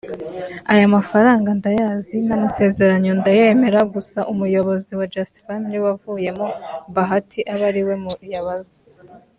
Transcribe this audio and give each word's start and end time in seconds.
“Aya 0.73 0.85
mafaranga 0.97 1.49
ndayazi 1.59 2.17
n’amasezerano 2.27 3.07
ndayemera 3.19 3.79
gusa 3.93 4.19
Umuyobozi 4.31 4.91
wa 4.99 5.05
Just 5.13 5.33
Family 5.45 5.77
wavuyemo 5.85 6.47
(Bahati) 6.95 7.39
abe 7.53 7.65
ariwe 7.69 7.95
muyabaza 8.03 8.77